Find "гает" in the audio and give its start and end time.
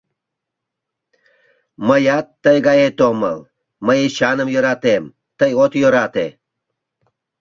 2.67-2.97